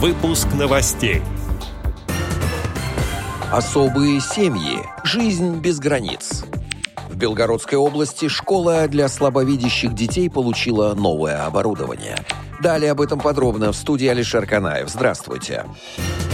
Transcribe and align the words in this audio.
Выпуск 0.00 0.46
новостей. 0.54 1.22
Особые 3.50 4.20
семьи. 4.20 4.78
Жизнь 5.02 5.56
без 5.56 5.80
границ. 5.80 6.44
В 7.08 7.16
Белгородской 7.16 7.78
области 7.78 8.28
школа 8.28 8.86
для 8.86 9.08
слабовидящих 9.08 9.96
детей 9.96 10.30
получила 10.30 10.94
новое 10.94 11.44
оборудование. 11.44 12.14
Далее 12.62 12.92
об 12.92 13.00
этом 13.00 13.18
подробно 13.18 13.72
в 13.72 13.76
студии 13.76 14.06
Алишер 14.06 14.46
Канаев. 14.46 14.88
Здравствуйте. 14.88 15.64
Здравствуйте. 15.96 16.27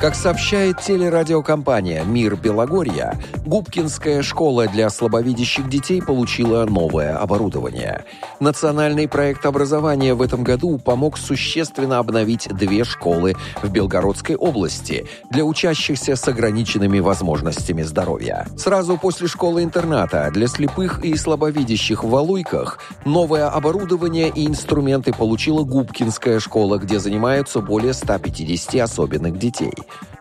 Как 0.00 0.14
сообщает 0.14 0.82
телерадиокомпания 0.82 2.04
«Мир 2.04 2.36
Белогорья», 2.36 3.18
Губкинская 3.46 4.22
школа 4.22 4.66
для 4.66 4.90
слабовидящих 4.90 5.70
детей 5.70 6.02
получила 6.02 6.66
новое 6.66 7.16
оборудование. 7.16 8.04
Национальный 8.38 9.08
проект 9.08 9.46
образования 9.46 10.12
в 10.12 10.20
этом 10.20 10.44
году 10.44 10.78
помог 10.78 11.16
существенно 11.16 11.98
обновить 11.98 12.48
две 12.48 12.84
школы 12.84 13.36
в 13.62 13.70
Белгородской 13.70 14.36
области 14.36 15.06
для 15.30 15.44
учащихся 15.44 16.14
с 16.14 16.28
ограниченными 16.28 16.98
возможностями 16.98 17.82
здоровья. 17.82 18.46
Сразу 18.58 18.98
после 18.98 19.28
школы-интерната 19.28 20.30
для 20.30 20.46
слепых 20.46 21.02
и 21.02 21.16
слабовидящих 21.16 22.04
в 22.04 22.10
Валуйках 22.10 22.80
новое 23.06 23.48
оборудование 23.48 24.28
и 24.28 24.46
инструменты 24.46 25.14
получила 25.14 25.62
Губкинская 25.62 26.38
школа, 26.38 26.76
где 26.76 26.98
занимаются 26.98 27.60
более 27.60 27.94
150 27.94 28.74
особенных 28.82 29.38
детей. 29.38 29.72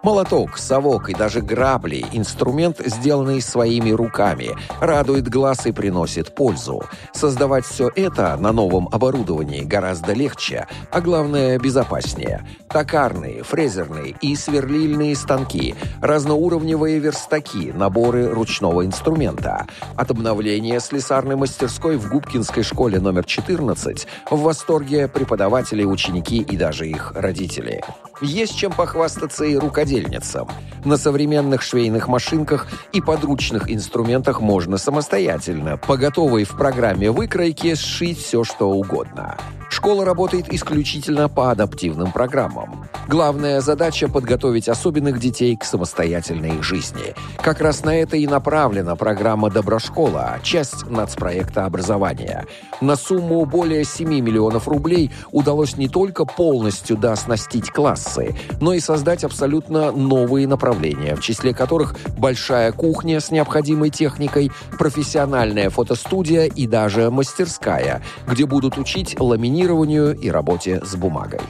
Молоток, 0.05 0.59
совок 0.59 1.09
и 1.09 1.16
даже 1.16 1.41
грабли– 1.41 2.05
инструмент, 2.12 2.80
сделанный 2.86 3.41
своими 3.41 3.90
руками, 3.90 4.55
радует 4.80 5.28
глаз 5.28 5.66
и 5.66 5.72
приносит 5.72 6.36
пользу. 6.36 6.84
Создавать 7.12 7.66
все 7.66 7.90
это 7.95 8.38
на 8.38 8.52
новом 8.52 8.88
оборудовании 8.91 9.64
гораздо 9.64 10.14
легче, 10.14 10.68
а 10.91 11.02
главное– 11.02 11.58
безопаснее. 11.59 12.48
Токарные, 12.70 13.41
фрезерные 13.41 14.16
и 14.22 14.36
сверлильные 14.36 15.16
станки, 15.16 15.73
разноуровневые 16.03 17.00
верстаки, 17.00 17.73
наборы 17.73 18.28
ручного 18.28 18.86
инструмента. 18.86 19.66
От 19.95 20.12
обновления 20.12 20.80
слесарной 20.81 21.36
мастерской 21.36 21.97
в 21.97 22.12
Губкинской 22.12 22.62
школе 22.62 23.00
номер 23.00 23.25
14 23.25 24.06
в 24.30 24.40
восторге 24.40 25.08
преподаватели, 25.08 25.84
ученики 25.84 26.44
и 26.44 26.58
даже 26.58 26.88
их 26.88 27.14
родители. 27.16 27.81
Есть 28.22 28.56
чем 28.56 28.72
похвастаться 28.72 29.44
и 29.44 29.58
рукодельницам. 29.95 30.47
На 30.83 30.97
современных 30.97 31.61
швейных 31.61 32.07
машинках 32.07 32.67
и 32.93 33.01
подручных 33.01 33.71
инструментах 33.71 34.41
можно 34.41 34.77
самостоятельно, 34.77 35.77
по 35.77 35.97
готовой 35.97 36.43
в 36.43 36.57
программе 36.57 37.09
выкройки, 37.09 37.75
сшить 37.75 38.19
все, 38.19 38.43
что 38.43 38.69
угодно. 38.69 39.38
Школа 39.69 40.05
работает 40.05 40.53
исключительно 40.53 41.27
по 41.27 41.51
адаптивным 41.51 42.11
программам. 42.11 42.84
Главная 43.08 43.61
задача– 43.61 44.08
подготовить 44.09 44.67
особенных 44.67 45.20
детей 45.20 45.56
к 45.56 45.64
самостоятельной 45.64 46.64
жизни. 46.64 47.14
Как 47.38 47.62
раз 47.62 47.84
на 47.84 47.95
это 47.95 48.17
и 48.17 48.25
направлена 48.25 48.95
программа 48.95 49.52
«Доброшкола», 49.52 50.39
часть 50.42 50.88
нацпроекта 50.89 51.66
образования. 51.66 52.47
На 52.81 52.95
сумму 52.95 53.45
более 53.45 53.86
7 53.86 54.09
миллионов 54.09 54.67
рублей 54.67 55.12
удалось 55.31 55.78
не 55.78 55.88
только 55.88 56.25
полностью 56.25 56.97
дооснастить 56.97 57.70
классы, 57.70 58.36
но 58.59 58.73
и 58.73 58.80
создать 58.80 59.23
абсолютно 59.23 59.92
новые 59.92 60.47
направления, 60.47 61.16
в 61.16 61.22
числе 61.22 61.53
которых 61.53 61.95
большая 62.17 62.72
кухня 62.72 63.19
с 63.19 63.30
необходимой 63.30 63.92
техникой, 63.92 64.52
профессиональная 64.80 65.69
фотостудия 65.69 66.45
и 66.45 66.66
даже 66.66 67.12
мастерская, 67.12 68.02
где 68.28 68.47
будут 68.47 68.80
учить 68.80 69.19
ламинированию 69.19 70.17
и 70.17 70.31
работе 70.31 70.81
с 70.84 70.95
бумагой. 70.95 71.42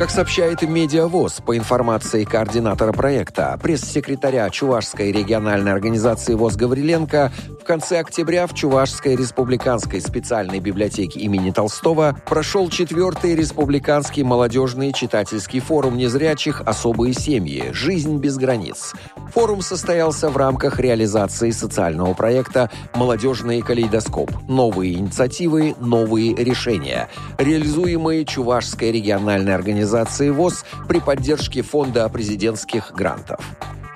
Как 0.00 0.08
сообщает 0.08 0.62
Медиавоз, 0.62 1.42
по 1.44 1.58
информации 1.58 2.24
координатора 2.24 2.90
проекта, 2.90 3.60
пресс-секретаря 3.62 4.48
Чувашской 4.48 5.12
региональной 5.12 5.72
организации 5.72 6.32
ВОЗ 6.32 6.56
Гавриленко, 6.56 7.30
в 7.60 7.64
конце 7.64 8.00
октября 8.00 8.46
в 8.46 8.54
Чувашской 8.54 9.14
республиканской 9.16 10.00
специальной 10.00 10.60
библиотеке 10.60 11.20
имени 11.20 11.50
Толстого 11.50 12.18
прошел 12.26 12.70
четвертый 12.70 13.34
республиканский 13.36 14.22
молодежный 14.22 14.92
читательский 14.92 15.60
форум 15.60 15.96
незрячих 15.96 16.62
«Особые 16.62 17.12
семьи. 17.12 17.70
Жизнь 17.72 18.16
без 18.16 18.36
границ». 18.36 18.94
Форум 19.34 19.60
состоялся 19.60 20.30
в 20.30 20.36
рамках 20.36 20.80
реализации 20.80 21.50
социального 21.50 22.14
проекта 22.14 22.70
«Молодежный 22.94 23.60
калейдоскоп. 23.60 24.30
Новые 24.48 24.94
инициативы, 24.94 25.74
новые 25.78 26.34
решения», 26.34 27.08
реализуемые 27.38 28.24
Чувашской 28.24 28.90
региональной 28.90 29.54
организацией 29.54 30.30
ВОЗ 30.30 30.64
при 30.88 30.98
поддержке 30.98 31.62
Фонда 31.62 32.08
президентских 32.08 32.92
грантов. 32.92 33.40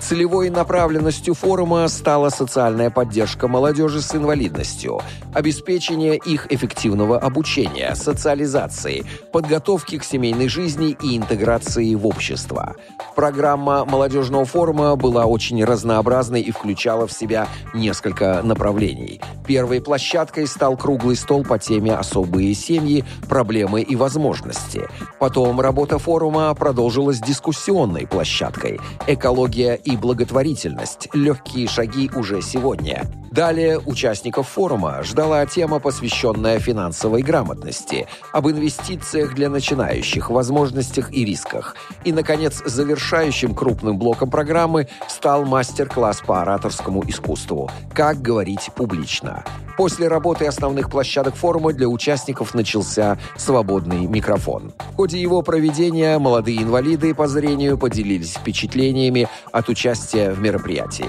Целевой 0.00 0.50
направленностью 0.50 1.34
форума 1.34 1.86
стала 1.88 2.28
социальная 2.28 2.90
поддержка 2.90 3.48
молодежи 3.48 4.02
с 4.02 4.14
инвалидностью, 4.14 5.00
обеспечение 5.32 6.16
их 6.16 6.52
эффективного 6.52 7.18
обучения, 7.18 7.94
социализации, 7.94 9.04
подготовки 9.32 9.98
к 9.98 10.04
семейной 10.04 10.48
жизни 10.48 10.96
и 11.00 11.16
интеграции 11.16 11.94
в 11.94 12.06
общество. 12.06 12.74
Программа 13.14 13.84
молодежного 13.84 14.44
форума 14.44 14.96
была 14.96 15.26
очень 15.26 15.64
разнообразной 15.64 16.40
и 16.40 16.50
включала 16.50 17.06
в 17.06 17.12
себя 17.12 17.46
несколько 17.72 18.42
направлений. 18.42 19.20
Первой 19.46 19.80
площадкой 19.80 20.46
стал 20.48 20.76
круглый 20.76 21.16
стол 21.16 21.44
по 21.44 21.58
теме 21.58 21.94
«Особые 21.94 22.54
семьи. 22.54 23.04
Проблемы 23.28 23.82
и 23.82 23.94
возможности». 23.94 24.88
Потом 25.20 25.60
работа 25.60 25.98
форума 25.98 26.52
продолжилась 26.54 27.20
дискуссионной 27.20 28.06
площадкой 28.06 28.80
«Экология 29.06 29.78
и 29.94 29.96
благотворительность. 29.96 31.08
Легкие 31.14 31.68
шаги 31.68 32.10
уже 32.14 32.42
сегодня. 32.42 33.06
Далее 33.34 33.80
участников 33.80 34.46
форума 34.46 35.02
ждала 35.02 35.44
тема, 35.44 35.80
посвященная 35.80 36.60
финансовой 36.60 37.22
грамотности, 37.22 38.06
об 38.32 38.46
инвестициях 38.46 39.34
для 39.34 39.50
начинающих, 39.50 40.30
возможностях 40.30 41.12
и 41.12 41.24
рисках. 41.24 41.74
И, 42.04 42.12
наконец, 42.12 42.62
завершающим 42.64 43.56
крупным 43.56 43.98
блоком 43.98 44.30
программы 44.30 44.86
стал 45.08 45.44
мастер-класс 45.46 46.22
по 46.24 46.42
ораторскому 46.42 47.02
искусству 47.08 47.68
«Как 47.92 48.22
говорить 48.22 48.70
публично». 48.76 49.42
После 49.76 50.06
работы 50.06 50.46
основных 50.46 50.88
площадок 50.88 51.34
форума 51.34 51.72
для 51.72 51.88
участников 51.88 52.54
начался 52.54 53.18
свободный 53.36 54.06
микрофон. 54.06 54.72
В 54.92 54.94
ходе 54.94 55.20
его 55.20 55.42
проведения 55.42 56.20
молодые 56.20 56.62
инвалиды 56.62 57.12
по 57.16 57.26
зрению 57.26 57.78
поделились 57.78 58.34
впечатлениями 58.34 59.28
от 59.50 59.68
участия 59.68 60.30
в 60.30 60.40
мероприятии. 60.40 61.08